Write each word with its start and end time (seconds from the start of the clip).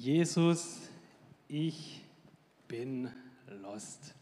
Jesus, 0.00 0.80
ich 1.48 2.04
bin 2.68 3.10
lost. 3.62 4.14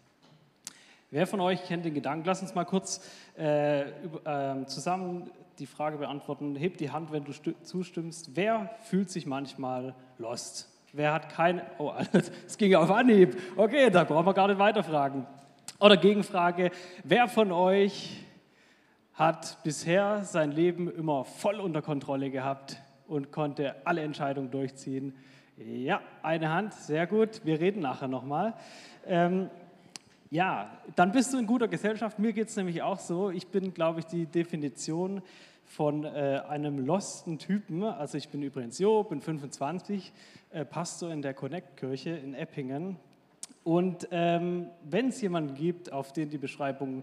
Wer 1.11 1.27
von 1.27 1.39
euch 1.43 1.67
kennt 1.67 1.85
den 1.85 1.93
Gedanken? 1.93 2.25
Lass 2.25 2.41
uns 2.41 2.55
mal 2.55 2.65
kurz 2.65 3.07
äh, 3.37 3.83
äh, 3.83 4.65
zusammen 4.69 5.31
die 5.59 5.67
Frage 5.67 5.99
beantworten. 5.99 6.57
Heb 6.57 6.79
die 6.79 6.93
Hand, 6.93 7.13
wenn 7.13 7.25
du 7.25 7.33
zustimmst. 7.63 8.35
Wer 8.35 8.71
fühlt 8.85 9.11
sich 9.11 9.27
manchmal 9.27 9.95
lost? 10.17 10.75
Wer 10.95 11.13
hat 11.13 11.29
kein. 11.29 11.61
Oh, 11.77 11.93
es 12.47 12.57
ging 12.57 12.75
auf 12.75 12.91
Anhieb. 12.91 13.37
Okay, 13.55 13.91
da 13.91 14.05
brauchen 14.05 14.25
wir 14.25 14.33
gar 14.33 14.49
nicht 14.49 14.59
weiterfragen. 14.59 15.27
Oder 15.79 15.99
Gegenfrage: 15.99 16.71
Wer 17.05 17.29
von 17.29 17.53
euch 17.53 18.25
hat 19.13 19.63
bisher 19.63 20.25
sein 20.25 20.53
Leben 20.53 20.91
immer 20.91 21.25
voll 21.27 21.61
unter 21.61 21.83
Kontrolle 21.83 22.31
gehabt 22.31 22.81
und 23.07 23.31
konnte 23.31 23.87
alle 23.87 24.01
Entscheidungen 24.01 24.51
durchziehen? 24.51 25.13
Ja, 25.59 26.03
eine 26.23 26.51
Hand, 26.51 26.75
sehr 26.75 27.07
gut. 27.07 27.41
Wir 27.45 27.59
reden 27.59 27.81
nachher 27.81 28.09
nochmal. 28.09 28.53
Ähm, 29.07 29.49
ja, 30.29 30.71
dann 30.97 31.13
bist 31.13 31.33
du 31.33 31.39
in 31.39 31.47
guter 31.47 31.67
Gesellschaft. 31.67 32.19
Mir 32.19 32.35
geht 32.35 32.49
es 32.49 32.57
nämlich 32.57 32.83
auch 32.83 32.99
so. 32.99 33.31
Ich 33.31 33.47
bin, 33.47 33.73
glaube 33.73 34.01
ich, 34.01 34.07
die 34.07 34.27
Definition 34.27 35.23
von 35.65 36.05
äh, 36.05 36.43
einem 36.47 36.85
losten 36.85 37.39
Typen. 37.39 37.85
Also 37.85 38.19
ich 38.19 38.29
bin 38.29 38.43
übrigens 38.43 38.79
Jo, 38.79 39.03
bin 39.03 39.23
25, 39.23 40.13
äh, 40.51 40.67
Pastor 40.67 41.11
in 41.11 41.23
der 41.23 41.33
Connect-Kirche 41.33 42.11
in 42.11 42.35
Eppingen. 42.35 42.97
Und 43.65 44.09
ähm, 44.11 44.67
wenn 44.85 45.09
es 45.09 45.23
jemanden 45.23 45.55
gibt, 45.55 45.91
auf 45.91 46.13
den 46.13 46.29
die 46.29 46.37
Beschreibung 46.37 47.03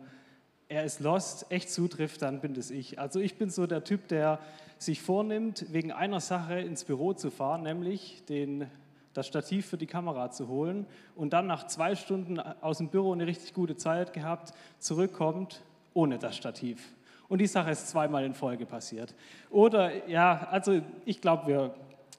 er 0.74 0.84
ist 0.84 1.00
lost, 1.00 1.46
echt 1.50 1.70
zutrifft, 1.70 2.24
dann 2.24 2.42
bin 2.42 2.56
das 2.56 2.72
ich. 2.72 3.00
Also 3.00 3.20
ich 3.20 3.36
bin 3.36 3.52
so 3.52 3.68
der 3.68 3.84
Typ, 3.84 4.08
der 4.08 4.40
sich 4.80 5.04
vornimmt, 5.04 5.72
wegen 5.72 5.92
einer 5.92 6.20
Sache 6.20 6.60
ins 6.60 6.84
Büro 6.84 7.14
zu 7.14 7.30
fahren, 7.30 7.62
nämlich 7.62 8.24
den, 8.28 8.66
das 9.14 9.28
Stativ 9.28 9.68
für 9.68 9.78
die 9.78 9.86
Kamera 9.86 10.32
zu 10.32 10.48
holen 10.48 10.88
und 11.16 11.32
dann 11.32 11.46
nach 11.46 11.68
zwei 11.68 11.96
Stunden 11.96 12.40
aus 12.40 12.80
dem 12.80 12.90
Büro 12.90 13.14
eine 13.14 13.28
richtig 13.28 13.54
gute 13.54 13.78
Zeit 13.78 14.14
gehabt, 14.14 14.54
zurückkommt 14.80 15.62
ohne 15.94 16.18
das 16.18 16.36
Stativ. 16.36 16.94
Und 17.30 17.38
die 17.40 17.48
Sache 17.48 17.70
ist 17.70 17.90
zweimal 17.90 18.26
in 18.26 18.34
Folge 18.34 18.66
passiert. 18.66 19.14
Oder 19.52 20.08
ja, 20.08 20.48
also 20.50 20.82
ich 21.06 21.22
glaube, 21.22 21.72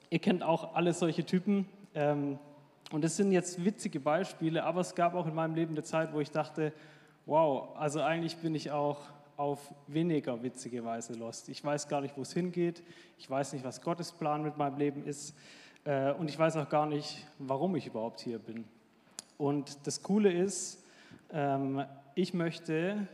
ihr 0.09 0.19
kennt 0.19 0.43
auch 0.43 0.75
alle 0.75 0.93
solche 0.93 1.25
Typen. 1.25 1.67
Ähm, 1.93 2.39
und 2.91 3.03
es 3.03 3.17
sind 3.17 3.33
jetzt 3.33 3.65
witzige 3.65 3.99
Beispiele, 3.99 4.63
aber 4.63 4.79
es 4.79 4.95
gab 4.95 5.13
auch 5.13 5.27
in 5.27 5.35
meinem 5.35 5.55
Leben 5.55 5.73
eine 5.73 5.83
Zeit, 5.83 6.13
wo 6.13 6.21
ich 6.21 6.31
dachte, 6.31 6.71
wow, 7.25 7.75
also 7.77 8.01
eigentlich 8.01 8.37
bin 8.37 8.55
ich 8.55 8.71
auch 8.71 9.01
auf 9.37 9.73
weniger 9.87 10.41
witzige 10.41 10.83
Weise 10.85 11.13
lost. 11.13 11.49
Ich 11.49 11.63
weiß 11.63 11.87
gar 11.87 12.01
nicht, 12.01 12.15
wo 12.17 12.21
es 12.21 12.33
hingeht. 12.33 12.83
Ich 13.17 13.29
weiß 13.29 13.53
nicht, 13.53 13.65
was 13.65 13.81
Gottes 13.81 14.11
Plan 14.11 14.43
mit 14.43 14.57
meinem 14.57 14.77
Leben 14.77 15.05
ist. 15.05 15.35
Äh, 15.83 16.13
und 16.13 16.29
ich 16.29 16.39
weiß 16.39 16.55
auch 16.57 16.69
gar 16.69 16.85
nicht, 16.85 17.27
warum 17.39 17.75
ich 17.75 17.87
überhaupt 17.87 18.21
hier 18.21 18.39
bin. 18.39 18.65
Und 19.37 19.85
das 19.85 20.01
Coole 20.01 20.31
ist, 20.31 20.83
ähm, 21.33 21.83
ich 22.15 22.33
möchte 22.33 23.07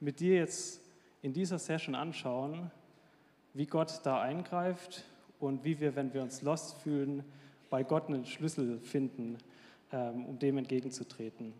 mit 0.00 0.20
dir 0.20 0.36
jetzt 0.36 0.80
in 1.22 1.32
dieser 1.32 1.58
Session 1.58 1.94
anschauen, 1.94 2.70
wie 3.52 3.66
Gott 3.66 4.00
da 4.04 4.20
eingreift 4.20 5.04
und 5.40 5.64
wie 5.64 5.80
wir, 5.80 5.96
wenn 5.96 6.12
wir 6.14 6.22
uns 6.22 6.42
lost 6.42 6.76
fühlen, 6.78 7.24
bei 7.70 7.82
Gott 7.82 8.08
einen 8.08 8.26
Schlüssel 8.26 8.78
finden, 8.78 9.38
ähm, 9.90 10.26
um 10.26 10.38
dem 10.38 10.58
entgegenzutreten. 10.58 11.54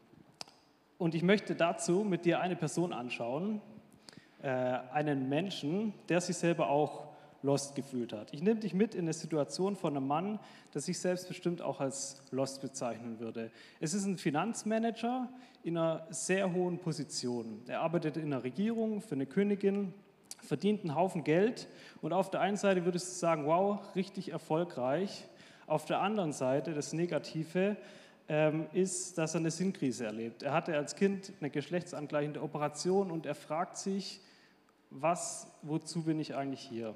Und 0.99 1.15
ich 1.15 1.23
möchte 1.23 1.55
dazu 1.55 2.05
mit 2.05 2.25
dir 2.25 2.41
eine 2.41 2.57
Person 2.57 2.93
anschauen, 2.93 3.61
äh, 4.43 4.49
einen 4.49 5.29
Menschen, 5.29 5.93
der 6.09 6.21
sich 6.21 6.37
selber 6.37 6.69
auch 6.69 7.15
lost 7.43 7.75
gefühlt 7.75 8.13
hat. 8.13 8.33
Ich 8.33 8.43
nehme 8.43 8.61
dich 8.61 8.73
mit 8.73 8.95
in 8.95 9.03
eine 9.03 9.13
Situation 9.13 9.77
von 9.77 9.97
einem 9.97 10.07
Mann, 10.07 10.39
der 10.73 10.81
sich 10.81 10.99
selbst 10.99 11.29
bestimmt 11.29 11.61
auch 11.61 11.81
als 11.81 12.23
lost 12.31 12.63
bezeichnen 12.63 13.21
würde. 13.21 13.51
Es 13.81 13.93
ist 13.93 14.07
ein 14.07 14.17
Finanzmanager 14.17 15.29
in 15.63 15.77
einer 15.77 16.07
sehr 16.11 16.53
hohen 16.53 16.79
Position. 16.79 17.63
Er 17.67 17.81
arbeitet 17.81 18.17
in 18.17 18.31
der 18.31 18.45
Regierung 18.45 19.03
für 19.03 19.15
eine 19.15 19.27
Königin, 19.27 19.93
verdient 20.43 20.83
einen 20.83 20.95
Haufen 20.95 21.23
Geld 21.23 21.69
und 22.01 22.13
auf 22.13 22.31
der 22.31 22.41
einen 22.41 22.57
Seite 22.57 22.85
würdest 22.85 23.09
du 23.09 23.19
sagen, 23.19 23.47
wow, 23.47 23.81
richtig 23.95 24.33
erfolgreich. 24.33 25.27
Auf 25.67 25.85
der 25.85 26.01
anderen 26.01 26.33
Seite 26.33 26.73
das 26.73 26.93
Negative, 26.93 27.77
ist, 28.73 29.19
dass 29.19 29.35
er 29.35 29.41
eine 29.41 29.51
Sinnkrise 29.51 30.07
erlebt. 30.07 30.43
Er 30.43 30.53
hatte 30.53 30.75
als 30.75 30.97
Kind 30.97 31.33
eine 31.41 31.51
geschlechtsangleichende 31.51 32.43
Operation 32.43 33.11
und 33.11 33.27
er 33.27 33.35
fragt 33.35 33.77
sich, 33.77 34.21
was, 34.91 35.51
wozu 35.63 36.05
bin 36.05 36.21
ich 36.21 36.35
eigentlich 36.35 36.61
hier? 36.61 36.95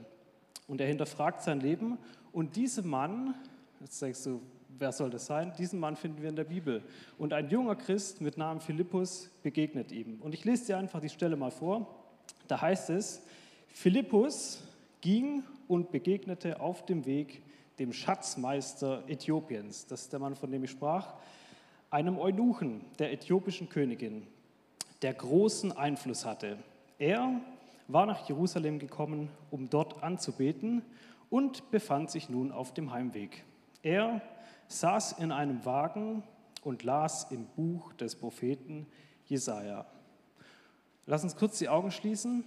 Und 0.67 0.81
er 0.81 0.87
hinterfragt 0.87 1.43
sein 1.43 1.61
Leben. 1.61 1.99
Und 2.33 2.57
diesem 2.57 2.89
Mann, 2.89 3.35
jetzt 3.81 4.01
denkst 4.01 4.25
du, 4.25 4.41
wer 4.79 4.93
soll 4.93 5.11
das 5.11 5.27
sein? 5.27 5.53
Diesen 5.59 5.81
Mann 5.81 5.97
finden 5.97 6.23
wir 6.23 6.29
in 6.29 6.37
der 6.37 6.45
Bibel. 6.45 6.83
Und 7.19 7.33
ein 7.33 7.51
junger 7.51 7.75
Christ 7.77 8.21
mit 8.21 8.39
Namen 8.39 8.61
Philippus 8.61 9.31
begegnet 9.43 9.93
ihm. 9.93 10.21
Und 10.21 10.35
ich 10.35 10.45
lese 10.45 10.67
dir 10.67 10.79
einfach 10.79 11.01
die 11.01 11.09
Stelle 11.09 11.37
mal 11.37 11.51
vor. 11.51 11.95
Da 12.47 12.61
heißt 12.61 12.91
es, 12.91 13.23
Philippus 13.69 14.63
ging 15.01 15.43
und 15.67 15.91
begegnete 15.91 16.61
auf 16.61 16.87
dem 16.87 17.05
Weg 17.07 17.43
dem 17.79 17.93
Schatzmeister 17.93 19.05
Äthiopiens, 19.09 19.87
das 19.87 20.03
ist 20.03 20.13
der 20.13 20.21
Mann, 20.21 20.35
von 20.35 20.51
dem 20.51 20.65
ich 20.65 20.71
sprach, 20.71 21.15
einem 21.91 22.19
Eunuchen 22.19 22.85
der 22.99 23.13
äthiopischen 23.13 23.69
Königin, 23.69 24.27
der 25.03 25.15
großen 25.15 25.77
Einfluss 25.77 26.25
hatte. 26.25 26.59
Er 26.99 27.41
war 27.87 28.07
nach 28.07 28.29
Jerusalem 28.29 28.79
gekommen, 28.79 29.31
um 29.51 29.71
dort 29.71 30.03
anzubeten 30.03 30.83
und 31.31 31.71
befand 31.71 32.11
sich 32.11 32.29
nun 32.29 32.53
auf 32.53 32.75
dem 32.75 32.93
Heimweg. 32.93 33.45
Er 33.83 34.21
saß 34.67 35.13
in 35.13 35.33
einem 35.33 35.65
Wagen 35.65 36.23
und 36.63 36.83
las 36.83 37.31
im 37.31 37.47
Buch 37.47 37.93
des 37.95 38.17
Propheten 38.17 38.87
Jesaja. 39.27 39.87
Lass 41.07 41.23
uns 41.23 41.37
kurz 41.37 41.59
die 41.59 41.69
Augen 41.69 41.91
schließen. 41.91 42.45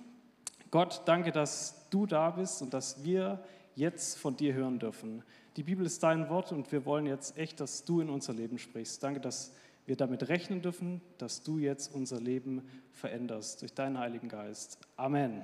Gott, 0.69 1.01
danke, 1.05 1.31
dass 1.31 1.87
du 1.89 2.05
da 2.05 2.29
bist 2.29 2.61
und 2.61 2.73
dass 2.73 3.03
wir 3.03 3.43
jetzt 3.75 4.17
von 4.17 4.35
dir 4.35 4.53
hören 4.53 4.79
dürfen. 4.79 5.23
Die 5.57 5.63
Bibel 5.63 5.85
ist 5.85 6.01
dein 6.03 6.29
Wort 6.29 6.51
und 6.51 6.71
wir 6.71 6.85
wollen 6.85 7.05
jetzt 7.05 7.37
echt, 7.37 7.59
dass 7.59 7.83
du 7.83 8.01
in 8.01 8.09
unser 8.09 8.33
Leben 8.33 8.57
sprichst. 8.57 9.03
Danke, 9.03 9.19
dass 9.19 9.53
wir 9.85 9.95
damit 9.95 10.29
rechnen 10.29 10.61
dürfen, 10.61 11.01
dass 11.17 11.43
du 11.43 11.57
jetzt 11.57 11.93
unser 11.93 12.19
Leben 12.19 12.61
veränderst 12.93 13.61
durch 13.61 13.73
deinen 13.73 13.97
Heiligen 13.97 14.29
Geist. 14.29 14.77
Amen. 14.95 15.41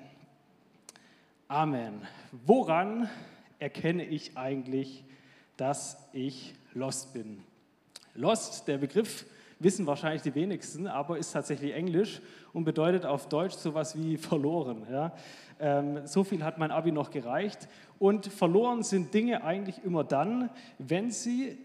Amen. 1.48 2.02
Woran 2.46 3.10
erkenne 3.60 4.06
ich 4.06 4.38
eigentlich, 4.38 5.04
dass 5.58 5.98
ich 6.14 6.54
lost 6.74 7.14
bin? 7.14 7.44
Lost, 8.14 8.68
der 8.68 8.78
Begriff, 8.78 9.26
wissen 9.60 9.88
wahrscheinlich 9.88 10.22
die 10.22 10.36
wenigsten, 10.36 10.88
aber 10.88 11.18
ist 11.18 11.32
tatsächlich 11.32 11.74
Englisch 11.74 12.22
und 12.54 12.64
bedeutet 12.64 13.06
auf 13.06 13.28
Deutsch 13.30 13.56
sowas 13.56 13.98
wie 13.98 14.18
verloren. 14.18 14.86
Ja? 14.92 15.14
Ähm, 15.60 16.06
so 16.06 16.24
viel 16.24 16.44
hat 16.44 16.58
mein 16.58 16.72
Abi 16.72 16.92
noch 16.92 17.10
gereicht. 17.10 17.68
Und 18.00 18.28
verloren 18.28 18.84
sind 18.84 19.14
Dinge 19.14 19.44
eigentlich 19.44 19.84
immer 19.84 20.04
dann, 20.04 20.50
wenn 20.78 21.12
sie 21.12 21.58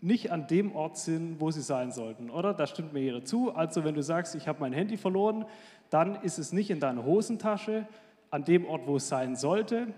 nicht 0.00 0.30
an 0.30 0.46
dem 0.46 0.74
Ort 0.74 0.98
sind, 0.98 1.40
wo 1.40 1.50
sie 1.50 1.62
sein 1.62 1.90
sollten, 1.90 2.30
oder? 2.30 2.52
Da 2.52 2.66
stimmt 2.66 2.92
mir 2.92 3.00
jeder 3.00 3.24
zu. 3.24 3.54
Also 3.54 3.84
wenn 3.84 3.94
du 3.94 4.02
sagst, 4.02 4.34
ich 4.34 4.46
habe 4.46 4.60
mein 4.60 4.72
Handy 4.72 4.96
verloren, 4.96 5.46
dann 5.90 6.16
ist 6.22 6.38
es 6.38 6.52
nicht 6.52 6.70
in 6.70 6.80
deiner 6.80 7.04
Hosentasche, 7.04 7.86
an 8.30 8.44
dem 8.44 8.66
Ort, 8.66 8.86
wo 8.86 8.96
es 8.96 9.08
sein 9.08 9.36
sollte, 9.36 9.88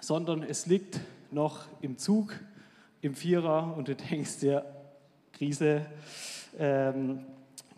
sondern 0.00 0.42
es 0.42 0.66
liegt 0.66 1.00
noch 1.30 1.66
im 1.80 1.98
Zug, 1.98 2.34
im 3.00 3.14
Vierer 3.14 3.76
und 3.76 3.88
du 3.88 3.94
denkst 4.10 4.40
dir, 4.40 4.64
Krise. 5.32 5.86
Ähm, 6.58 7.24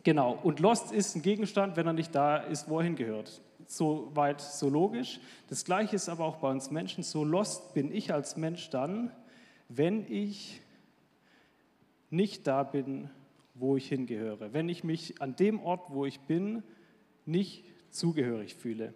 genau, 0.03 0.39
und 0.43 0.61
Lost 0.61 0.93
ist 0.93 1.17
ein 1.17 1.23
Gegenstand, 1.23 1.77
wenn 1.77 1.87
er 1.87 1.93
nicht 1.93 2.15
da 2.15 2.37
ist, 2.37 2.69
wo 2.69 2.79
er 2.79 2.85
hingehört 2.85 3.41
so 3.71 4.11
weit, 4.15 4.41
so 4.41 4.69
logisch. 4.69 5.21
Das 5.49 5.65
Gleiche 5.65 5.97
ist 5.97 6.09
aber 6.09 6.25
auch 6.25 6.37
bei 6.37 6.51
uns 6.51 6.71
Menschen. 6.71 7.05
So 7.05 7.25
lost 7.25 7.73
bin 7.75 7.95
ich 7.95 8.13
als 8.13 8.37
Mensch 8.37 8.71
dann, 8.71 9.13
wenn 9.69 10.05
ich 10.13 10.61
nicht 12.11 12.47
da 12.47 12.65
bin, 12.65 13.11
wo 13.55 13.77
ich 13.77 13.89
hingehöre. 13.89 14.53
Wenn 14.53 14.69
ich 14.69 14.83
mich 14.83 15.23
an 15.23 15.37
dem 15.37 15.61
Ort, 15.63 15.91
wo 15.91 16.05
ich 16.05 16.21
bin, 16.21 16.63
nicht 17.27 17.65
zugehörig 17.91 18.57
fühle. 18.57 18.95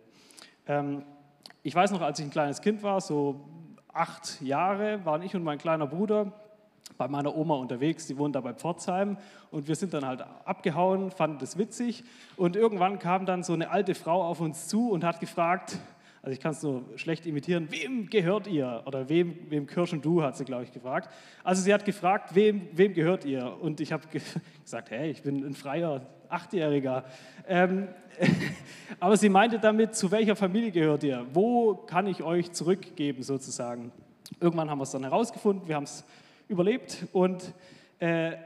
Ähm, 0.67 1.05
ich 1.63 1.75
weiß 1.75 1.93
noch, 1.93 2.01
als 2.01 2.19
ich 2.19 2.25
ein 2.25 2.31
kleines 2.31 2.61
Kind 2.61 2.83
war, 2.83 3.01
so 3.01 3.49
acht 3.93 4.41
Jahre, 4.43 5.05
waren 5.05 5.23
ich 5.23 5.37
und 5.37 5.45
mein 5.45 5.59
kleiner 5.59 5.87
Bruder 5.87 6.33
bei 6.97 7.09
meiner 7.09 7.37
Oma 7.37 7.57
unterwegs, 7.57 8.07
die 8.07 8.17
wohnt 8.17 8.35
da 8.37 8.41
bei 8.41 8.55
Pforzheim 8.55 9.17
und 9.51 9.69
wir 9.69 9.75
sind 9.75 9.95
dann 9.95 10.07
halt 10.07 10.25
abgehauen, 10.45 11.11
fanden 11.11 11.39
das 11.39 11.59
witzig 11.59 12.05
und 12.37 12.57
irgendwann 12.57 12.99
kam 12.99 13.27
dann 13.27 13.43
so 13.43 13.53
eine 13.53 13.71
alte 13.71 13.95
Frau 13.95 14.23
auf 14.23 14.41
uns 14.41 14.69
zu 14.69 14.91
und 14.91 15.05
hat 15.05 15.21
gefragt, 15.21 15.79
also 16.25 16.33
ich 16.33 16.41
kann 16.41 16.53
es 16.53 16.63
nur 16.63 16.83
schlecht 16.97 17.27
imitieren, 17.27 17.69
wem 17.71 18.09
gehört 18.09 18.47
ihr? 18.47 18.83
Oder 18.87 19.11
wem, 19.11 19.37
wem 19.51 19.67
Kirschen 19.67 20.01
du, 20.01 20.23
hat 20.23 20.39
sie, 20.39 20.47
glaube 20.47 20.65
ich, 20.65 20.73
gefragt. 20.73 21.11
Also 21.43 21.61
sie 21.61 21.75
hat 21.75 21.85
gefragt, 21.85 22.35
wem, 22.35 22.67
wem 22.73 22.95
gehört 22.95 23.27
ihr? 23.27 23.61
Und 23.61 23.79
ich 23.83 23.93
habe 23.93 24.05
gesagt, 24.63 24.91
hey, 24.91 25.11
ich 25.11 25.23
bin 25.23 25.45
ein 25.45 25.53
freier 25.53 26.01
Achtjähriger. 26.31 27.05
Ähm, 27.47 27.89
aber 29.01 29.19
sie 29.19 29.29
meinte 29.29 29.59
damit, 29.59 29.97
zu 29.97 30.11
welcher 30.13 30.35
Familie 30.35 30.71
gehört 30.71 31.05
ihr? 31.05 31.27
Wo 31.35 31.75
kann 31.75 32.07
ich 32.07 32.23
euch 32.23 32.53
zurückgeben, 32.53 33.23
sozusagen? 33.23 33.93
Irgendwann 34.41 34.71
haben 34.71 34.79
wir 34.79 34.85
es 34.85 34.93
dann 34.93 35.03
herausgefunden, 35.03 35.69
wir 35.69 35.77
haben 35.77 35.85
es 35.85 36.07
überlebt. 36.55 37.07
Und, 37.13 37.53
äh, 37.99 38.37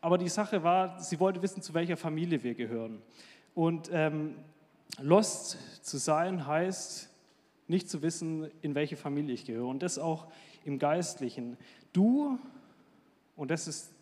aber 0.00 0.18
die 0.18 0.28
Sache 0.28 0.62
war, 0.62 1.00
sie 1.00 1.18
wollte 1.18 1.40
wissen, 1.42 1.62
zu 1.62 1.72
welcher 1.74 1.96
Familie 1.96 2.42
wir 2.42 2.54
gehören. 2.54 3.00
Und 3.54 3.90
ähm, 3.92 4.34
lost 5.00 5.58
zu 5.84 5.96
sein 5.96 6.46
heißt, 6.46 7.08
nicht 7.68 7.88
zu 7.88 8.02
wissen, 8.02 8.50
in 8.60 8.74
welche 8.74 8.96
Familie 8.96 9.34
ich 9.34 9.44
gehöre. 9.44 9.68
Und 9.68 9.82
das 9.82 9.98
auch 9.98 10.26
im 10.64 10.78
Geistlichen. 10.78 11.56
Du, 11.92 12.38
und 13.36 13.50
das 13.50 13.68
ist 13.68 13.92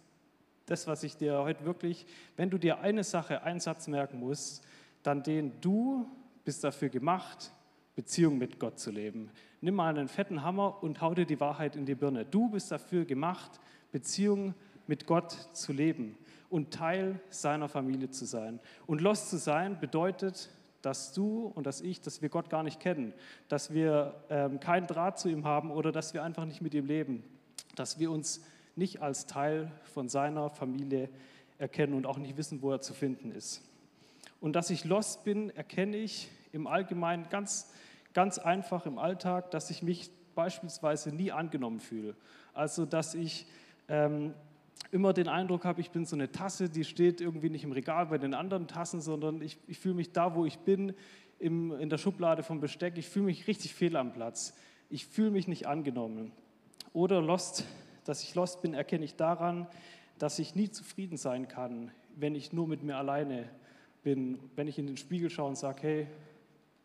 das, 0.66 0.86
was 0.86 1.02
ich 1.02 1.16
dir 1.16 1.38
heute 1.38 1.64
wirklich, 1.64 2.06
wenn 2.36 2.50
du 2.50 2.58
dir 2.58 2.80
eine 2.80 3.04
Sache, 3.04 3.42
einen 3.42 3.60
Satz 3.60 3.88
merken 3.88 4.20
musst, 4.20 4.64
dann 5.02 5.22
den 5.22 5.52
du 5.60 6.06
bist 6.44 6.64
dafür 6.64 6.88
gemacht, 6.88 7.52
Beziehung 7.94 8.38
mit 8.38 8.58
Gott 8.58 8.78
zu 8.78 8.90
leben. 8.90 9.30
Nimm 9.60 9.74
mal 9.74 9.96
einen 9.96 10.08
fetten 10.08 10.42
Hammer 10.42 10.82
und 10.82 11.00
hau 11.00 11.14
dir 11.14 11.26
die 11.26 11.40
Wahrheit 11.40 11.76
in 11.76 11.86
die 11.86 11.94
Birne. 11.94 12.24
Du 12.24 12.48
bist 12.48 12.70
dafür 12.70 13.04
gemacht, 13.04 13.60
Beziehung 13.92 14.54
mit 14.86 15.06
Gott 15.06 15.32
zu 15.52 15.72
leben 15.72 16.16
und 16.48 16.72
Teil 16.72 17.20
seiner 17.30 17.68
Familie 17.68 18.10
zu 18.10 18.24
sein. 18.24 18.60
Und 18.86 19.00
los 19.00 19.28
zu 19.28 19.36
sein 19.36 19.78
bedeutet, 19.80 20.50
dass 20.82 21.12
du 21.12 21.52
und 21.54 21.66
dass 21.66 21.80
ich, 21.80 22.00
dass 22.00 22.22
wir 22.22 22.28
Gott 22.28 22.48
gar 22.48 22.62
nicht 22.62 22.80
kennen, 22.80 23.12
dass 23.48 23.72
wir 23.72 24.14
ähm, 24.30 24.60
keinen 24.60 24.86
Draht 24.86 25.18
zu 25.18 25.28
ihm 25.28 25.44
haben 25.44 25.70
oder 25.70 25.92
dass 25.92 26.14
wir 26.14 26.24
einfach 26.24 26.44
nicht 26.44 26.62
mit 26.62 26.74
ihm 26.74 26.86
leben, 26.86 27.22
dass 27.76 27.98
wir 27.98 28.10
uns 28.10 28.42
nicht 28.76 29.02
als 29.02 29.26
Teil 29.26 29.70
von 29.84 30.08
seiner 30.08 30.50
Familie 30.50 31.10
erkennen 31.58 31.94
und 31.94 32.06
auch 32.06 32.18
nicht 32.18 32.36
wissen, 32.36 32.62
wo 32.62 32.70
er 32.72 32.80
zu 32.80 32.94
finden 32.94 33.30
ist. 33.30 33.62
Und 34.40 34.54
dass 34.54 34.70
ich 34.70 34.84
lost 34.84 35.24
bin, 35.24 35.50
erkenne 35.50 35.98
ich 35.98 36.30
im 36.52 36.66
Allgemeinen 36.66 37.28
ganz, 37.28 37.72
ganz 38.14 38.38
einfach 38.38 38.86
im 38.86 38.98
Alltag, 38.98 39.50
dass 39.50 39.70
ich 39.70 39.82
mich 39.82 40.10
beispielsweise 40.34 41.14
nie 41.14 41.32
angenommen 41.32 41.80
fühle. 41.80 42.14
Also 42.54 42.86
dass 42.86 43.14
ich 43.14 43.46
ähm, 43.88 44.34
immer 44.90 45.12
den 45.12 45.28
Eindruck 45.28 45.64
habe, 45.64 45.80
ich 45.80 45.90
bin 45.90 46.04
so 46.04 46.16
eine 46.16 46.32
Tasse, 46.32 46.68
die 46.68 46.84
steht 46.84 47.20
irgendwie 47.20 47.50
nicht 47.50 47.64
im 47.64 47.72
Regal 47.72 48.06
bei 48.06 48.18
den 48.18 48.34
anderen 48.34 48.66
Tassen, 48.66 49.00
sondern 49.00 49.42
ich, 49.42 49.58
ich 49.66 49.78
fühle 49.78 49.94
mich 49.94 50.12
da, 50.12 50.34
wo 50.34 50.44
ich 50.44 50.58
bin, 50.58 50.94
im, 51.38 51.72
in 51.72 51.88
der 51.88 51.98
Schublade 51.98 52.42
vom 52.42 52.60
Besteck, 52.60 52.98
ich 52.98 53.08
fühle 53.08 53.26
mich 53.26 53.46
richtig 53.46 53.74
fehl 53.74 53.96
am 53.96 54.12
Platz. 54.12 54.54
Ich 54.90 55.06
fühle 55.06 55.30
mich 55.30 55.48
nicht 55.48 55.66
angenommen. 55.66 56.32
Oder 56.92 57.22
lost, 57.22 57.64
dass 58.04 58.22
ich 58.22 58.34
lost 58.34 58.62
bin, 58.62 58.74
erkenne 58.74 59.04
ich 59.04 59.16
daran, 59.16 59.66
dass 60.18 60.38
ich 60.38 60.54
nie 60.54 60.70
zufrieden 60.70 61.16
sein 61.16 61.48
kann, 61.48 61.92
wenn 62.16 62.34
ich 62.34 62.52
nur 62.52 62.66
mit 62.66 62.82
mir 62.82 62.96
alleine 62.96 63.48
bin, 64.02 64.38
wenn 64.56 64.68
ich 64.68 64.78
in 64.78 64.86
den 64.86 64.96
Spiegel 64.96 65.30
schaue 65.30 65.48
und 65.48 65.56
sage, 65.56 65.82
hey, 65.82 66.06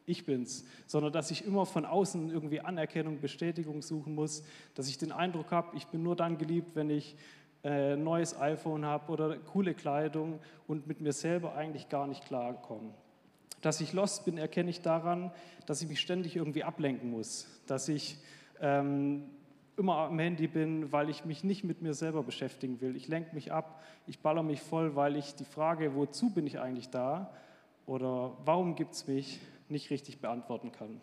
ich 0.06 0.26
bin's, 0.26 0.66
sondern 0.86 1.12
dass 1.12 1.32
ich 1.32 1.46
immer 1.46 1.66
von 1.66 1.86
außen 1.86 2.30
irgendwie 2.30 2.62
Anerkennung, 2.62 3.20
Bestätigung 3.20 3.82
suchen 3.82 4.16
muss, 4.16 4.44
dass 4.76 4.88
ich 4.88 4.98
den 4.98 5.12
Eindruck 5.12 5.52
habe, 5.52 5.76
ich 5.76 5.88
bin 5.88 6.04
nur 6.04 6.16
dann 6.16 6.38
geliebt, 6.38 6.76
wenn 6.76 6.90
ich 6.90 7.16
ein 7.64 7.72
äh, 7.72 7.96
neues 7.96 8.40
iPhone 8.40 8.86
habe 8.86 9.12
oder 9.12 9.38
coole 9.38 9.74
Kleidung 9.74 10.40
und 10.68 10.86
mit 10.88 11.02
mir 11.02 11.14
selber 11.14 11.56
eigentlich 11.56 11.90
gar 11.90 12.06
nicht 12.06 12.26
klarkomme. 12.26 12.94
Dass 13.62 13.82
ich 13.82 13.94
lost 13.94 14.26
bin, 14.26 14.38
erkenne 14.38 14.70
ich 14.70 14.82
daran, 14.82 15.32
dass 15.66 15.82
ich 15.82 15.88
mich 15.88 16.00
ständig 16.00 16.36
irgendwie 16.36 16.64
ablenken 16.64 17.10
muss, 17.10 17.48
dass 17.66 17.90
ich 17.90 18.20
ähm, 18.62 19.24
immer 19.78 19.98
am 19.98 20.20
Handy 20.20 20.48
bin, 20.48 20.92
weil 20.92 21.10
ich 21.10 21.26
mich 21.26 21.44
nicht 21.44 21.64
mit 21.64 21.82
mir 21.82 21.96
selber 21.96 22.22
beschäftigen 22.22 22.80
will. 22.82 22.96
Ich 22.96 23.08
lenke 23.08 23.34
mich 23.34 23.52
ab, 23.52 23.82
ich 24.06 24.20
baller 24.20 24.44
mich 24.44 24.62
voll, 24.62 24.96
weil 24.96 25.16
ich 25.16 25.34
die 25.34 25.46
Frage, 25.46 25.96
wozu 25.96 26.30
bin 26.30 26.46
ich 26.46 26.60
eigentlich 26.60 26.90
da 26.90 27.34
oder 27.86 28.38
warum 28.46 28.76
gibt 28.76 28.94
es 28.94 29.08
mich, 29.08 29.40
nicht 29.70 29.90
richtig 29.90 30.20
beantworten 30.20 30.72
kann. 30.72 31.02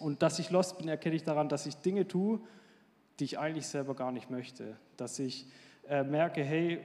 Und 0.00 0.22
dass 0.22 0.38
ich 0.38 0.50
lost 0.50 0.78
bin, 0.78 0.88
erkenne 0.88 1.16
ich 1.16 1.24
daran, 1.24 1.48
dass 1.48 1.66
ich 1.66 1.76
Dinge 1.76 2.06
tue, 2.06 2.40
die 3.18 3.24
ich 3.24 3.38
eigentlich 3.38 3.66
selber 3.66 3.94
gar 3.94 4.12
nicht 4.12 4.30
möchte. 4.30 4.76
Dass 4.96 5.18
ich 5.18 5.46
äh, 5.88 6.04
merke, 6.04 6.42
hey, 6.42 6.80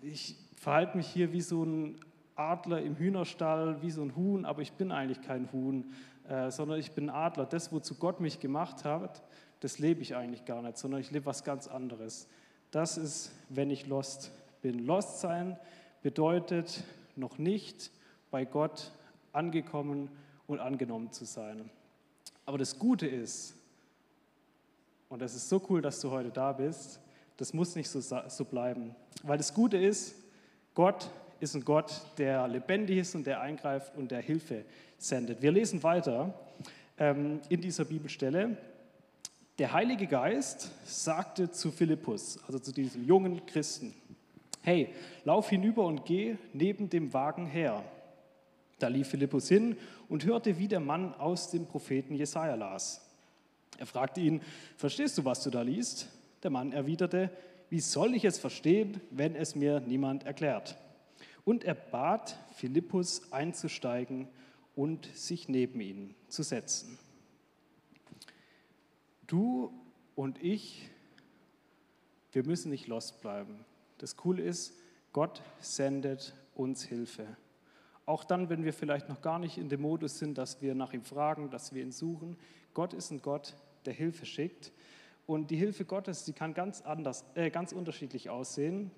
ich 0.00 0.36
verhalte 0.56 0.96
mich 0.96 1.08
hier 1.08 1.32
wie 1.32 1.40
so 1.40 1.64
ein 1.64 2.00
Adler 2.36 2.82
im 2.82 2.96
Hühnerstall, 2.96 3.82
wie 3.82 3.90
so 3.90 4.02
ein 4.02 4.16
Huhn, 4.16 4.44
aber 4.44 4.62
ich 4.62 4.72
bin 4.72 4.92
eigentlich 4.92 5.20
kein 5.22 5.52
Huhn, 5.52 5.92
äh, 6.28 6.50
sondern 6.50 6.78
ich 6.78 6.92
bin 6.92 7.10
Adler. 7.10 7.46
Das, 7.46 7.72
wozu 7.72 7.96
Gott 7.96 8.20
mich 8.20 8.40
gemacht 8.40 8.84
hat, 8.84 9.22
das 9.60 9.78
lebe 9.78 10.02
ich 10.02 10.16
eigentlich 10.16 10.44
gar 10.44 10.62
nicht, 10.62 10.78
sondern 10.78 11.00
ich 11.00 11.10
lebe 11.10 11.26
was 11.26 11.44
ganz 11.44 11.68
anderes. 11.68 12.28
Das 12.70 12.96
ist, 12.96 13.32
wenn 13.48 13.70
ich 13.70 13.86
lost 13.86 14.32
bin. 14.62 14.80
Lost 14.80 15.20
sein 15.20 15.56
bedeutet 16.02 16.82
noch 17.16 17.38
nicht 17.38 17.90
bei 18.30 18.44
Gott 18.44 18.90
angekommen 19.32 20.10
und 20.46 20.60
angenommen 20.60 21.12
zu 21.12 21.24
sein. 21.24 21.70
Aber 22.46 22.58
das 22.58 22.78
Gute 22.78 23.06
ist, 23.06 23.54
und 25.08 25.20
das 25.20 25.34
ist 25.34 25.48
so 25.48 25.62
cool, 25.68 25.80
dass 25.80 26.00
du 26.00 26.10
heute 26.10 26.30
da 26.30 26.52
bist, 26.52 27.00
das 27.36 27.52
muss 27.52 27.74
nicht 27.74 27.88
so, 27.88 28.00
so 28.00 28.44
bleiben. 28.44 28.94
Weil 29.22 29.38
das 29.38 29.54
Gute 29.54 29.76
ist, 29.76 30.14
Gott 30.74 31.10
ist 31.40 31.54
ein 31.54 31.64
Gott, 31.64 32.02
der 32.18 32.48
lebendig 32.48 32.98
ist 32.98 33.14
und 33.14 33.26
der 33.26 33.40
eingreift 33.40 33.96
und 33.96 34.10
der 34.10 34.20
Hilfe 34.20 34.64
sendet. 34.98 35.42
Wir 35.42 35.52
lesen 35.52 35.82
weiter 35.82 36.34
ähm, 36.98 37.40
in 37.48 37.60
dieser 37.60 37.84
Bibelstelle. 37.84 38.56
Der 39.58 39.72
Heilige 39.72 40.06
Geist 40.06 40.70
sagte 40.84 41.50
zu 41.50 41.70
Philippus, 41.70 42.38
also 42.46 42.58
zu 42.58 42.72
diesem 42.72 43.04
jungen 43.04 43.44
Christen, 43.46 43.94
hey, 44.62 44.88
lauf 45.24 45.48
hinüber 45.48 45.84
und 45.84 46.04
geh 46.04 46.36
neben 46.52 46.88
dem 46.88 47.12
Wagen 47.12 47.46
her. 47.46 47.84
Da 48.84 48.88
lief 48.88 49.08
Philippus 49.08 49.48
hin 49.48 49.78
und 50.10 50.26
hörte, 50.26 50.58
wie 50.58 50.68
der 50.68 50.78
Mann 50.78 51.14
aus 51.14 51.50
dem 51.50 51.64
Propheten 51.64 52.14
Jesaja 52.14 52.54
las. 52.54 53.00
Er 53.78 53.86
fragte 53.86 54.20
ihn: 54.20 54.42
Verstehst 54.76 55.16
du, 55.16 55.24
was 55.24 55.42
du 55.42 55.48
da 55.48 55.62
liest? 55.62 56.10
Der 56.42 56.50
Mann 56.50 56.70
erwiderte: 56.70 57.30
Wie 57.70 57.80
soll 57.80 58.14
ich 58.14 58.26
es 58.26 58.36
verstehen, 58.36 59.00
wenn 59.10 59.36
es 59.36 59.54
mir 59.54 59.80
niemand 59.80 60.24
erklärt? 60.24 60.76
Und 61.46 61.64
er 61.64 61.74
bat 61.74 62.38
Philippus 62.56 63.32
einzusteigen 63.32 64.28
und 64.76 65.06
sich 65.14 65.48
neben 65.48 65.80
ihn 65.80 66.14
zu 66.28 66.42
setzen. 66.42 66.98
Du 69.26 69.72
und 70.14 70.44
ich, 70.44 70.90
wir 72.32 72.44
müssen 72.44 72.70
nicht 72.70 72.86
lost 72.86 73.22
bleiben. 73.22 73.64
Das 73.96 74.18
Coole 74.18 74.42
ist, 74.42 74.74
Gott 75.14 75.40
sendet 75.58 76.34
uns 76.54 76.82
Hilfe. 76.82 77.26
Auch 78.06 78.24
dann, 78.24 78.50
wenn 78.50 78.64
wir 78.64 78.72
vielleicht 78.72 79.08
noch 79.08 79.22
gar 79.22 79.38
nicht 79.38 79.56
in 79.56 79.68
dem 79.68 79.80
Modus 79.80 80.18
sind, 80.18 80.36
dass 80.36 80.60
wir 80.60 80.74
nach 80.74 80.92
ihm 80.92 81.04
fragen, 81.04 81.50
dass 81.50 81.72
wir 81.72 81.82
ihn 81.82 81.92
suchen. 81.92 82.36
Gott 82.74 82.92
ist 82.92 83.10
ein 83.10 83.22
Gott, 83.22 83.54
der 83.86 83.94
Hilfe 83.94 84.26
schickt. 84.26 84.72
Und 85.26 85.50
die 85.50 85.56
Hilfe 85.56 85.86
Gottes, 85.86 86.24
die 86.24 86.34
kann 86.34 86.52
ganz 86.52 86.82
anders, 86.82 87.24
äh, 87.34 87.48
ganz 87.50 87.72
unterschiedlich 87.72 88.28
aussehen. 88.28 88.90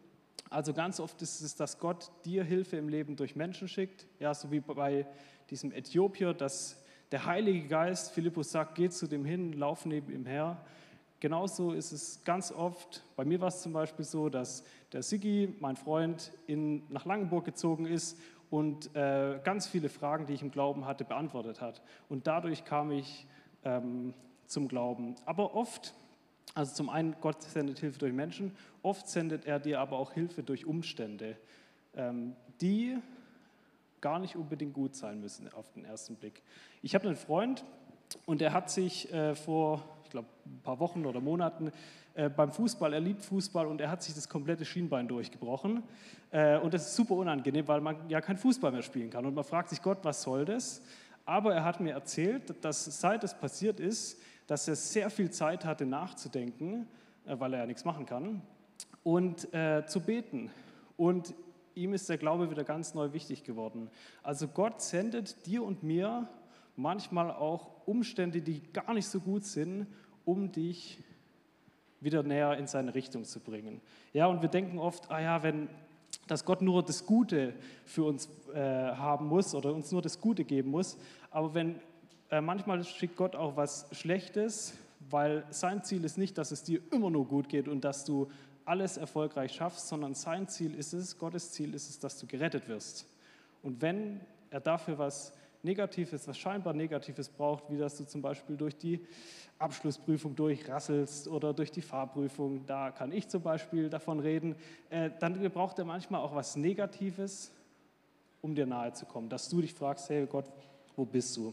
Also 0.51 0.73
ganz 0.73 0.99
oft 0.99 1.23
ist 1.23 1.41
es, 1.41 1.55
dass 1.55 1.79
Gott 1.79 2.11
dir 2.25 2.43
Hilfe 2.43 2.77
im 2.77 2.89
Leben 2.89 3.17
durch 3.17 3.37
Menschen 3.37 3.69
schickt. 3.69 4.07
Ja, 4.19 4.35
so 4.35 4.51
wie 4.51 4.61
bei 4.61 5.07
diesem 5.51 5.73
Äthiopier, 5.73 6.35
dass 6.35 6.83
der 7.13 7.27
Heilige 7.27 7.69
Geist, 7.69 8.11
Philippus 8.11 8.51
sagt, 8.51 8.75
geht 8.75 8.93
zu 8.93 9.07
dem 9.07 9.25
hin, 9.25 9.53
lauf 9.53 9.87
neben 9.87 10.13
ihm 10.13 10.27
her. 10.27 10.61
Genauso 11.21 11.73
ist 11.73 11.93
es 11.93 12.23
ganz 12.25 12.53
oft, 12.53 13.03
bei 13.15 13.25
mir 13.25 13.41
war 13.41 13.49
es 13.49 13.63
zum 13.63 13.73
Beispiel 13.73 14.05
so, 14.05 14.29
dass 14.29 14.65
der 14.93 15.03
Sigi, 15.03 15.55
mein 15.61 15.77
Freund, 15.77 16.33
in, 16.47 16.83
nach 16.91 17.07
Langenburg 17.07 17.45
gezogen 17.45 17.87
ist 17.87 18.19
und 18.51 18.95
äh, 18.95 19.41
ganz 19.43 19.67
viele 19.67 19.89
Fragen, 19.89 20.27
die 20.27 20.35
ich 20.35 20.43
im 20.43 20.51
Glauben 20.51 20.87
hatte, 20.87 21.05
beantwortet 21.05 21.61
hat. 21.61 21.83
Und 22.09 22.27
dadurch 22.27 22.65
kam 22.65 22.93
ich 22.93 23.27
ähm, 23.65 24.15
zum 24.47 24.69
Glauben. 24.69 25.17
Aber 25.25 25.55
oft, 25.55 25.95
also 26.55 26.75
zum 26.75 26.89
einen, 26.89 27.17
Gott 27.21 27.43
sendet 27.43 27.79
Hilfe 27.81 27.99
durch 27.99 28.13
Menschen, 28.13 28.57
oft 28.83 29.09
sendet 29.09 29.47
er 29.47 29.59
dir 29.59 29.81
aber 29.81 29.99
auch 29.99 30.13
Hilfe 30.13 30.43
durch 30.43 30.65
Umstände, 30.67 31.37
ähm, 31.95 32.37
die 32.61 32.97
gar 34.01 34.19
nicht 34.19 34.37
unbedingt 34.37 34.75
gut 34.75 34.95
sein 34.95 35.21
müssen 35.21 35.53
auf 35.53 35.71
den 35.73 35.85
ersten 35.85 36.17
Blick. 36.17 36.43
Ich 36.83 36.95
habe 36.95 37.07
einen 37.07 37.17
Freund 37.17 37.65
und 38.25 38.41
der 38.41 38.53
hat 38.53 38.71
sich 38.71 39.13
äh, 39.13 39.35
vor, 39.35 39.83
ich 40.05 40.11
glaube, 40.11 40.29
ein 40.45 40.61
paar 40.63 40.79
Wochen 40.79 41.07
oder 41.07 41.21
Monaten 41.21 41.73
äh, 42.17 42.31
beim 42.31 42.51
Fußball, 42.51 42.95
er 42.95 43.01
liebt 43.01 43.23
Fußball 43.23 43.67
und 43.67 43.81
er 43.81 43.91
hat 43.91 44.03
sich 44.03 44.15
das 44.15 44.29
komplette 44.29 44.65
Schienbein 44.65 45.07
durchgebrochen. 45.07 45.83
Äh, 46.31 46.59
und 46.59 46.73
das 46.73 46.87
ist 46.87 46.97
super 46.97 47.15
unangenehm, 47.15 47.69
weil 47.69 47.83
man 47.83 48.09
ja 48.09 48.23
kein 48.23 48.39
Fußball 48.39 48.73
mehr 48.73 48.83
spielen 48.83 49.11
kann. 49.11 49.27
Und 49.27 49.35
man 49.35 49.45
fragt 49.45 49.69
sich, 49.69 49.83
Gott, 49.83 49.99
was 50.03 50.23
soll 50.23 50.47
das? 50.47 50.81
Aber 51.27 51.55
er 51.55 51.63
hat 51.63 51.81
mir 51.81 51.93
erzählt, 51.93 52.65
dass 52.65 52.85
seit 53.01 53.23
es 53.23 53.35
passiert 53.35 53.81
ist, 53.81 54.19
dass 54.47 54.67
er 54.67 54.77
sehr 54.77 55.11
viel 55.11 55.31
Zeit 55.31 55.67
hatte 55.67 55.85
nachzudenken, 55.85 56.89
äh, 57.27 57.39
weil 57.39 57.53
er 57.53 57.61
ja 57.61 57.67
nichts 57.67 57.85
machen 57.85 58.07
kann, 58.07 58.41
und 59.05 59.53
äh, 59.53 59.85
zu 59.87 60.01
beten. 60.01 60.51
Und 60.97 61.35
ihm 61.75 61.93
ist 61.93 62.09
der 62.09 62.17
Glaube 62.17 62.51
wieder 62.51 62.65
ganz 62.65 62.95
neu 62.95 63.13
wichtig 63.13 63.45
geworden. 63.45 63.91
Also 64.23 64.49
Gott 64.49 64.81
sendet 64.81 65.45
dir 65.47 65.63
und 65.63 65.83
mir 65.83 66.27
manchmal 66.77 67.31
auch 67.31 67.87
Umstände, 67.87 68.41
die 68.41 68.63
gar 68.73 68.95
nicht 68.95 69.07
so 69.07 69.21
gut 69.21 69.45
sind, 69.45 69.87
um 70.25 70.51
dich 70.51 70.99
wieder 72.01 72.23
näher 72.23 72.57
in 72.57 72.67
seine 72.67 72.95
Richtung 72.95 73.25
zu 73.25 73.41
bringen. 73.41 73.81
Ja, 74.13 74.27
und 74.27 74.43
wir 74.43 74.49
denken 74.49 74.79
oft, 74.79 75.11
ah 75.11 75.21
ja, 75.21 75.43
wenn 75.43 75.69
dass 76.27 76.45
Gott 76.45 76.63
nur 76.63 76.83
das 76.83 77.07
Gute 77.07 77.55
für 77.85 78.05
uns 78.05 78.29
äh, 78.53 78.59
haben 78.59 79.27
muss 79.27 79.55
oder 79.55 79.73
uns 79.73 79.93
nur 79.93 80.03
das 80.03 80.21
Gute 80.21 80.45
geben 80.45 80.71
muss, 80.71 80.99
aber 81.31 81.55
wenn 81.55 81.77
äh, 82.31 82.41
manchmal 82.41 82.83
schickt 82.85 83.17
Gott 83.17 83.37
auch 83.37 83.57
was 83.57 83.87
Schlechtes, 83.93 84.75
weil 85.11 85.45
sein 85.51 85.85
Ziel 85.85 86.05
ist 86.05 86.19
nicht, 86.19 86.37
dass 86.39 86.51
es 86.51 86.63
dir 86.63 86.81
immer 86.91 87.11
nur 87.11 87.27
gut 87.27 87.49
geht 87.49 87.69
und 87.69 87.85
dass 87.85 88.05
du 88.05 88.29
alles 88.65 88.97
erfolgreich 88.97 89.53
schaffst, 89.53 89.87
sondern 89.87 90.15
sein 90.15 90.49
Ziel 90.49 90.75
ist 90.75 90.93
es, 90.93 91.19
Gottes 91.19 91.53
Ziel 91.53 91.75
ist 91.75 91.89
es, 91.89 91.99
dass 92.01 92.19
du 92.19 92.27
gerettet 92.27 92.69
wirst. 92.69 93.07
Und 93.63 93.81
wenn 93.81 94.21
er 94.51 94.61
dafür 94.61 94.99
was 94.99 95.33
Negatives, 95.67 96.27
was 96.27 96.39
scheinbar 96.39 96.73
Negatives 96.73 97.29
braucht, 97.29 97.65
wie 97.71 97.77
dass 97.77 97.99
du 97.99 98.05
zum 98.05 98.23
Beispiel 98.23 98.57
durch 98.57 98.77
die 98.77 99.05
Abschlussprüfung 99.59 100.37
durchrasselst 100.37 101.29
oder 101.29 101.53
durch 101.53 101.73
die 101.73 101.83
Fahrprüfung, 101.83 102.65
da 102.67 102.91
kann 102.91 103.11
ich 103.11 103.29
zum 103.29 103.43
Beispiel 103.43 103.91
davon 103.91 104.21
reden, 104.21 104.55
äh, 104.91 105.11
dann 105.19 105.39
braucht 105.51 105.79
er 105.79 105.85
manchmal 105.85 106.21
auch 106.21 106.35
was 106.35 106.57
Negatives, 106.57 107.51
um 108.43 108.55
dir 108.55 108.67
nahe 108.67 108.93
zu 108.93 109.07
kommen, 109.07 109.29
dass 109.29 109.49
du 109.49 109.61
dich 109.61 109.75
fragst, 109.75 110.09
hey 110.09 110.27
Gott, 110.27 110.47
wo 110.95 111.05
bist 111.05 111.37
du? 111.37 111.53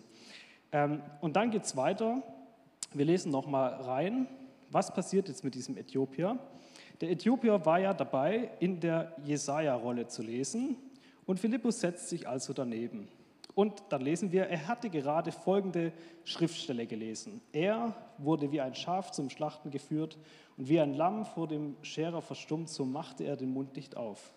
Ähm, 0.71 1.01
und 1.21 1.35
dann 1.35 1.49
geht 1.49 1.63
es 1.63 1.75
weiter. 1.75 2.21
Wir 2.93 3.05
lesen 3.05 3.31
nochmal 3.31 3.73
rein, 3.73 4.27
was 4.69 4.93
passiert 4.93 5.27
jetzt 5.27 5.43
mit 5.43 5.55
diesem 5.55 5.75
Äthiopier. 5.75 6.37
Der 7.01 7.09
Äthiopier 7.09 7.65
war 7.65 7.79
ja 7.79 7.93
dabei, 7.93 8.51
in 8.59 8.79
der 8.79 9.15
Jesaja-Rolle 9.23 10.07
zu 10.07 10.21
lesen 10.21 10.77
und 11.25 11.39
Philippus 11.39 11.79
setzt 11.79 12.09
sich 12.09 12.27
also 12.27 12.53
daneben. 12.53 13.07
Und 13.55 13.83
dann 13.89 14.01
lesen 14.01 14.31
wir, 14.31 14.45
er 14.45 14.67
hatte 14.67 14.89
gerade 14.89 15.31
folgende 15.31 15.93
Schriftstelle 16.23 16.87
gelesen. 16.87 17.41
Er 17.51 17.93
wurde 18.17 18.51
wie 18.51 18.61
ein 18.61 18.73
Schaf 18.73 19.11
zum 19.11 19.29
Schlachten 19.29 19.69
geführt 19.69 20.17
und 20.57 20.69
wie 20.69 20.79
ein 20.79 20.95
Lamm 20.95 21.25
vor 21.25 21.47
dem 21.47 21.75
Scherer 21.83 22.21
verstummt, 22.21 22.69
so 22.69 22.85
machte 22.85 23.23
er 23.23 23.35
den 23.35 23.51
Mund 23.53 23.75
nicht 23.75 23.95
auf. 23.95 24.33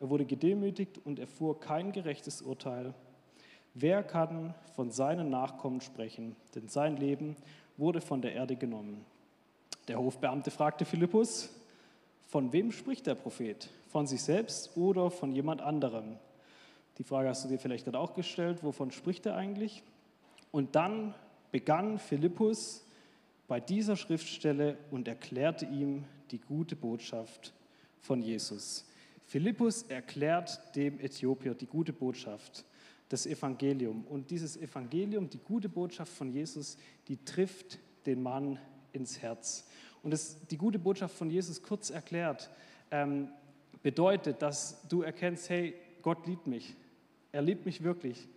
Er 0.00 0.10
wurde 0.10 0.24
gedemütigt 0.24 1.00
und 1.04 1.18
erfuhr 1.18 1.60
kein 1.60 1.92
gerechtes 1.92 2.42
Urteil. 2.42 2.94
Wer 3.74 4.02
kann 4.02 4.54
von 4.74 4.90
seinen 4.90 5.30
Nachkommen 5.30 5.80
sprechen? 5.80 6.34
Denn 6.54 6.68
sein 6.68 6.96
Leben 6.96 7.36
wurde 7.76 8.00
von 8.00 8.22
der 8.22 8.32
Erde 8.32 8.56
genommen. 8.56 9.04
Der 9.86 9.98
Hofbeamte 9.98 10.50
fragte 10.50 10.84
Philippus, 10.84 11.50
von 12.26 12.52
wem 12.52 12.72
spricht 12.72 13.06
der 13.06 13.14
Prophet? 13.14 13.70
Von 13.88 14.06
sich 14.06 14.22
selbst 14.22 14.76
oder 14.76 15.10
von 15.10 15.32
jemand 15.32 15.62
anderem? 15.62 16.16
Die 16.98 17.04
Frage 17.04 17.28
hast 17.28 17.44
du 17.44 17.48
dir 17.48 17.58
vielleicht 17.58 17.84
gerade 17.84 17.98
auch 17.98 18.14
gestellt, 18.14 18.64
wovon 18.64 18.90
spricht 18.90 19.24
er 19.26 19.36
eigentlich? 19.36 19.84
Und 20.50 20.74
dann 20.74 21.14
begann 21.52 21.98
Philippus 21.98 22.84
bei 23.46 23.60
dieser 23.60 23.96
Schriftstelle 23.96 24.76
und 24.90 25.06
erklärte 25.06 25.64
ihm 25.64 26.04
die 26.30 26.38
gute 26.38 26.74
Botschaft 26.74 27.54
von 28.00 28.20
Jesus. 28.20 28.84
Philippus 29.26 29.82
erklärt 29.84 30.60
dem 30.74 30.98
Äthiopier 31.00 31.54
die 31.54 31.66
gute 31.66 31.92
Botschaft, 31.92 32.64
das 33.08 33.26
Evangelium. 33.26 34.04
Und 34.08 34.30
dieses 34.30 34.56
Evangelium, 34.56 35.30
die 35.30 35.38
gute 35.38 35.68
Botschaft 35.68 36.12
von 36.12 36.32
Jesus, 36.32 36.78
die 37.06 37.22
trifft 37.24 37.78
den 38.06 38.22
Mann 38.22 38.58
ins 38.92 39.20
Herz. 39.20 39.66
Und 40.02 40.10
das, 40.10 40.46
die 40.46 40.56
gute 40.56 40.78
Botschaft 40.78 41.14
von 41.14 41.30
Jesus 41.30 41.62
kurz 41.62 41.90
erklärt, 41.90 42.50
ähm, 42.90 43.28
bedeutet, 43.82 44.42
dass 44.42 44.86
du 44.88 45.02
erkennst, 45.02 45.48
hey, 45.48 45.74
Gott 46.02 46.26
liebt 46.26 46.46
mich. 46.46 46.74
Er 47.32 47.42
liebt 47.42 47.66
mich 47.66 47.82
wirklich. 47.82 48.28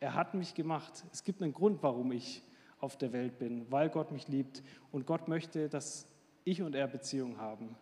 Er 0.00 0.14
hat 0.14 0.34
mich 0.34 0.54
gemacht. 0.54 1.04
Es 1.12 1.24
gibt 1.24 1.42
einen 1.42 1.52
Grund, 1.52 1.82
warum 1.82 2.12
ich 2.12 2.42
auf 2.80 2.96
der 2.96 3.12
Welt 3.12 3.38
bin, 3.38 3.70
weil 3.70 3.88
Gott 3.88 4.12
mich 4.12 4.28
liebt. 4.28 4.62
Und 4.92 5.06
Gott 5.06 5.28
möchte, 5.28 5.68
dass 5.68 6.06
ich 6.44 6.62
und 6.62 6.74
er 6.74 6.86
Beziehung 6.86 7.38
haben. 7.38 7.76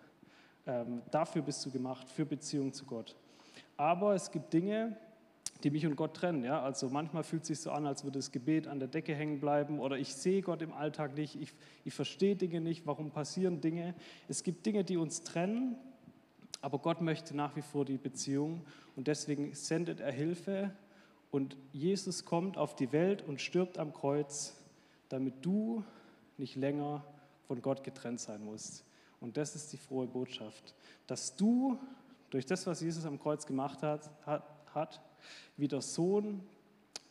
Ähm, 0.66 1.02
dafür 1.10 1.42
bist 1.42 1.64
du 1.66 1.70
gemacht, 1.70 2.08
für 2.08 2.24
Beziehung 2.24 2.72
zu 2.72 2.84
Gott. 2.84 3.16
Aber 3.76 4.14
es 4.14 4.30
gibt 4.30 4.52
Dinge, 4.52 4.96
die 5.62 5.70
mich 5.70 5.86
und 5.86 5.96
Gott 5.96 6.14
trennen. 6.14 6.44
Ja? 6.44 6.62
Also 6.62 6.88
manchmal 6.88 7.24
fühlt 7.24 7.42
es 7.42 7.48
sich 7.48 7.60
so 7.60 7.70
an, 7.70 7.86
als 7.86 8.04
würde 8.04 8.18
das 8.18 8.30
Gebet 8.30 8.66
an 8.66 8.78
der 8.78 8.88
Decke 8.88 9.14
hängen 9.14 9.40
bleiben 9.40 9.80
oder 9.80 9.96
ich 9.98 10.14
sehe 10.14 10.42
Gott 10.42 10.62
im 10.62 10.72
Alltag 10.72 11.16
nicht, 11.16 11.40
ich, 11.40 11.52
ich 11.84 11.94
verstehe 11.94 12.36
Dinge 12.36 12.60
nicht, 12.60 12.86
warum 12.86 13.10
passieren 13.10 13.60
Dinge. 13.60 13.94
Es 14.28 14.42
gibt 14.42 14.66
Dinge, 14.66 14.84
die 14.84 14.96
uns 14.96 15.22
trennen, 15.22 15.76
aber 16.62 16.78
Gott 16.78 17.00
möchte 17.02 17.36
nach 17.36 17.54
wie 17.56 17.62
vor 17.62 17.84
die 17.84 17.98
Beziehung 17.98 18.64
und 18.96 19.08
deswegen 19.08 19.52
sendet 19.54 20.00
er 20.00 20.12
Hilfe 20.12 20.70
und 21.30 21.56
Jesus 21.72 22.24
kommt 22.24 22.56
auf 22.56 22.74
die 22.76 22.92
Welt 22.92 23.22
und 23.22 23.40
stirbt 23.40 23.78
am 23.78 23.92
Kreuz, 23.92 24.54
damit 25.08 25.44
du 25.44 25.84
nicht 26.38 26.56
länger 26.56 27.04
von 27.46 27.60
Gott 27.60 27.84
getrennt 27.84 28.20
sein 28.20 28.44
musst. 28.44 28.84
Und 29.20 29.36
das 29.36 29.54
ist 29.54 29.72
die 29.72 29.76
frohe 29.76 30.06
Botschaft, 30.06 30.74
dass 31.06 31.36
du 31.36 31.78
durch 32.30 32.46
das, 32.46 32.66
was 32.66 32.80
Jesus 32.80 33.04
am 33.04 33.18
Kreuz 33.20 33.44
gemacht 33.44 33.82
hat, 33.82 34.10
hat, 34.24 34.44
hat 34.74 35.00
wieder 35.56 35.80
Sohn 35.82 36.40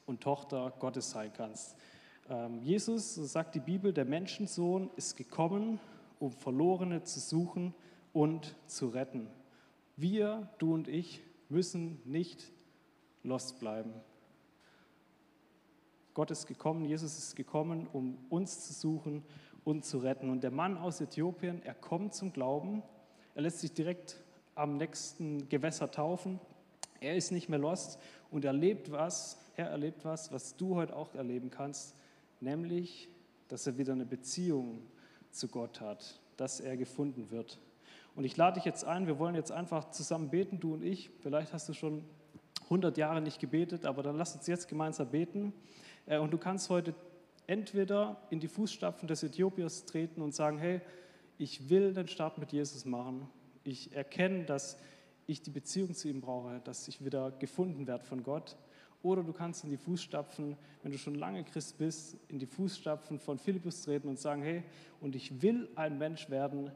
und 0.06 0.22
Tochter 0.22 0.74
Gottes 0.80 1.12
sein 1.12 1.32
kannst. 1.34 1.76
Ähm, 2.30 2.62
Jesus, 2.64 3.16
so 3.16 3.26
sagt 3.26 3.56
die 3.56 3.60
Bibel, 3.60 3.94
der 3.94 4.06
Menschensohn 4.06 4.90
ist 4.96 5.18
gekommen, 5.18 5.80
um 6.20 6.32
Verlorene 6.32 7.04
zu 7.04 7.20
suchen 7.20 7.74
und 8.14 8.56
zu 8.68 8.88
retten. 8.90 9.28
Wir, 9.96 10.50
du 10.58 10.74
und 10.74 10.88
ich, 10.88 11.22
müssen 11.50 12.02
nicht 12.06 12.52
lost 13.24 13.60
bleiben. 13.60 13.94
Gott 16.14 16.32
ist 16.32 16.48
gekommen, 16.48 16.86
Jesus 16.86 17.18
ist 17.18 17.36
gekommen, 17.36 17.88
um 17.92 18.18
uns 18.30 18.68
zu 18.68 18.74
suchen 18.74 19.24
und 19.64 19.86
zu 19.86 20.00
retten. 20.00 20.30
Und 20.30 20.44
der 20.44 20.52
Mann 20.52 20.78
aus 20.78 21.00
Äthiopien, 21.02 21.62
er 21.64 21.74
kommt 21.74 22.14
zum 22.14 22.34
Glauben, 22.34 22.84
er 23.36 23.44
lässt 23.44 23.60
sich 23.60 23.74
direkt 23.74 24.22
am 24.56 24.78
nächsten 24.78 25.48
Gewässer 25.48 25.90
taufen, 25.90 26.40
er 27.00 27.16
ist 27.16 27.32
nicht 27.32 27.50
mehr 27.50 27.60
lost 27.60 28.00
und 28.30 28.46
erlebt 28.46 28.92
was, 28.92 29.38
er 29.56 29.70
erlebt 29.70 30.04
was, 30.04 30.32
was 30.32 30.56
du 30.56 30.76
heute 30.76 30.96
auch 30.96 31.16
erleben 31.16 31.50
kannst, 31.50 31.96
nämlich, 32.40 33.10
dass 33.48 33.68
er 33.68 33.78
wieder 33.78 33.94
eine 33.94 34.06
Beziehung 34.06 34.82
zu 35.32 35.48
Gott 35.48 35.80
hat, 35.80 36.20
dass 36.38 36.60
er 36.60 36.76
gefunden 36.78 37.32
wird. 37.32 37.60
Und 38.16 38.26
ich 38.26 38.36
lade 38.38 38.56
dich 38.56 38.66
jetzt 38.66 38.84
ein, 38.84 39.08
wir 39.08 39.20
wollen 39.20 39.36
jetzt 39.36 39.52
einfach 39.52 39.92
zusammen 39.92 40.30
beten, 40.30 40.60
du 40.60 40.74
und 40.74 40.84
ich. 40.84 41.10
Vielleicht 41.22 41.54
hast 41.54 41.70
du 41.70 41.74
schon 41.74 42.04
100 42.64 42.98
Jahre 42.98 43.22
nicht 43.22 43.40
gebetet, 43.40 43.86
aber 43.86 44.04
dann 44.04 44.18
lass 44.18 44.36
uns 44.36 44.48
jetzt 44.48 44.68
gemeinsam 44.68 45.10
beten. 45.10 45.54
Äh, 46.06 46.18
und 46.18 46.32
du 46.32 46.38
kannst 46.38 46.70
heute 46.70 46.94
entweder 47.48 48.18
in 48.30 48.40
die 48.40 48.48
Fußstapfen 48.48 49.08
des 49.08 49.24
Äthiopiers 49.24 49.86
treten 49.86 50.22
und 50.22 50.34
sagen, 50.34 50.58
hey, 50.58 50.82
ich 51.38 51.70
will 51.70 51.94
den 51.94 52.08
Start 52.08 52.38
mit 52.38 52.52
Jesus 52.52 52.86
machen. 52.86 53.28
Ich 53.64 53.96
erkenne, 53.96 54.46
dass 54.46 54.78
ich 55.26 55.42
die 55.42 55.50
Beziehung 55.50 55.94
zu 55.94 56.08
ihm 56.08 56.22
brauche, 56.22 56.62
dass 56.64 56.88
ich 56.88 57.04
wieder 57.04 57.32
gefunden 57.32 57.88
werde 57.88 58.04
von 58.04 58.24
Gott. 58.24 58.58
Oder 59.04 59.24
du 59.24 59.34
kannst 59.34 59.64
in 59.64 59.70
die 59.72 59.78
Fußstapfen, 59.78 60.56
wenn 60.84 60.92
du 60.92 60.98
schon 60.98 61.16
lange 61.16 61.44
Christ 61.44 61.78
bist, 61.78 62.18
in 62.28 62.38
die 62.38 62.46
Fußstapfen 62.46 63.20
von 63.20 63.40
Philippus 63.40 63.82
treten 63.82 64.08
und 64.08 64.20
sagen, 64.20 64.44
hey, 64.44 64.64
und 65.00 65.16
ich 65.16 65.42
will 65.42 65.70
ein 65.76 65.98
Mensch 65.98 66.30
werden, 66.30 66.72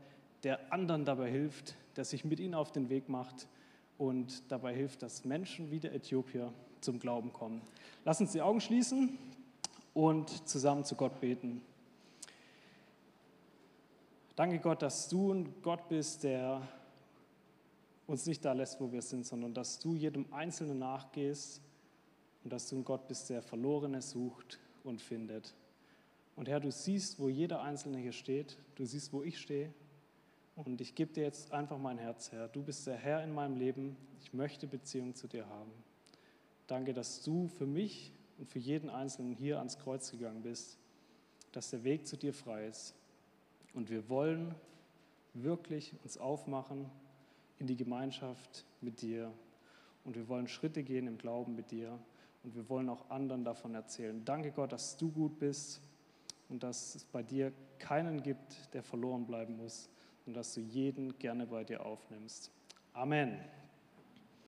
der 0.45 0.71
anderen 0.71 1.05
dabei 1.05 1.31
hilft, 1.31 1.73
der 1.95 2.05
sich 2.05 2.23
mit 2.23 2.39
ihnen 2.39 2.53
auf 2.53 2.71
den 2.71 2.89
Weg 2.89 3.09
macht 3.09 3.47
und 3.97 4.43
dabei 4.51 4.75
hilft, 4.75 5.01
dass 5.01 5.25
Menschen 5.25 5.71
wie 5.71 5.79
der 5.79 5.95
Äthiopier 5.95 6.53
zum 6.81 6.99
Glauben 6.99 7.33
kommen. 7.33 7.63
Lass 8.05 8.21
uns 8.21 8.31
die 8.31 8.43
Augen 8.43 8.61
schließen 8.61 9.17
und 9.95 10.47
zusammen 10.47 10.83
zu 10.85 10.93
Gott 10.95 11.19
beten. 11.19 11.63
Danke 14.35 14.59
Gott, 14.59 14.83
dass 14.83 15.09
du 15.09 15.33
ein 15.33 15.51
Gott 15.63 15.89
bist, 15.89 16.23
der 16.23 16.61
uns 18.05 18.27
nicht 18.27 18.45
da 18.45 18.53
lässt, 18.53 18.79
wo 18.79 18.91
wir 18.91 19.01
sind, 19.01 19.25
sondern 19.25 19.55
dass 19.55 19.79
du 19.79 19.95
jedem 19.95 20.31
Einzelnen 20.31 20.77
nachgehst 20.77 21.59
und 22.43 22.53
dass 22.53 22.69
du 22.69 22.75
ein 22.75 22.85
Gott 22.85 23.07
bist, 23.07 23.31
der 23.31 23.41
Verlorene 23.41 23.99
sucht 23.99 24.59
und 24.83 25.01
findet. 25.01 25.55
Und 26.35 26.47
Herr, 26.47 26.59
du 26.59 26.71
siehst, 26.71 27.19
wo 27.19 27.29
jeder 27.29 27.63
Einzelne 27.63 27.97
hier 27.97 28.11
steht, 28.11 28.59
du 28.75 28.85
siehst, 28.85 29.11
wo 29.11 29.23
ich 29.23 29.39
stehe 29.39 29.73
und 30.55 30.79
ich 30.79 30.95
gebe 30.95 31.13
dir 31.13 31.23
jetzt 31.23 31.51
einfach 31.51 31.77
mein 31.77 31.97
Herz, 31.97 32.31
Herr. 32.31 32.47
Du 32.47 32.63
bist 32.63 32.87
der 32.87 32.95
Herr 32.95 33.23
in 33.23 33.33
meinem 33.33 33.57
Leben. 33.57 33.97
Ich 34.21 34.33
möchte 34.33 34.67
Beziehung 34.67 35.13
zu 35.13 35.27
dir 35.27 35.47
haben. 35.47 35.71
Danke, 36.67 36.93
dass 36.93 37.21
du 37.23 37.49
für 37.49 37.65
mich 37.65 38.13
und 38.37 38.49
für 38.49 38.59
jeden 38.59 38.89
Einzelnen 38.89 39.33
hier 39.33 39.57
ans 39.59 39.77
Kreuz 39.77 40.11
gegangen 40.11 40.43
bist, 40.43 40.77
dass 41.51 41.69
der 41.69 41.83
Weg 41.83 42.07
zu 42.07 42.17
dir 42.17 42.33
frei 42.33 42.67
ist. 42.67 42.95
Und 43.73 43.89
wir 43.89 44.07
wollen 44.09 44.55
wirklich 45.33 45.93
uns 46.03 46.17
aufmachen 46.17 46.89
in 47.59 47.67
die 47.67 47.75
Gemeinschaft 47.75 48.65
mit 48.79 49.01
dir. 49.01 49.31
Und 50.05 50.15
wir 50.15 50.29
wollen 50.29 50.47
Schritte 50.47 50.83
gehen 50.83 51.07
im 51.07 51.17
Glauben 51.17 51.55
mit 51.55 51.71
dir. 51.71 51.99
Und 52.43 52.55
wir 52.55 52.69
wollen 52.69 52.87
auch 52.87 53.09
anderen 53.09 53.43
davon 53.43 53.75
erzählen. 53.75 54.23
Danke 54.23 54.51
Gott, 54.51 54.71
dass 54.71 54.95
du 54.95 55.11
gut 55.11 55.37
bist 55.37 55.81
und 56.47 56.63
dass 56.63 56.95
es 56.95 57.03
bei 57.03 57.23
dir 57.23 57.51
keinen 57.77 58.23
gibt, 58.23 58.73
der 58.73 58.83
verloren 58.83 59.25
bleiben 59.25 59.57
muss 59.57 59.89
und 60.25 60.33
dass 60.33 60.53
du 60.53 60.61
jeden 60.61 61.17
gerne 61.19 61.45
bei 61.45 61.63
dir 61.63 61.85
aufnimmst. 61.85 62.51
Amen. 62.93 63.39